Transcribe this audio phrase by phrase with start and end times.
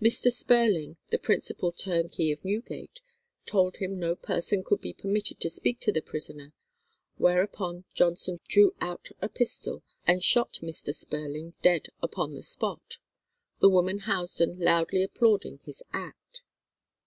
[0.00, 0.32] Mr.
[0.32, 3.02] Spurling, the principal turnkey of Newgate,
[3.44, 6.54] told him no person could be permitted to speak to the prisoner,
[7.18, 10.94] whereupon Johnson drew out a pistol and shot Mr.
[10.94, 12.96] Spurling dead upon the spot,
[13.60, 16.40] the woman Housden loudly applauding his act.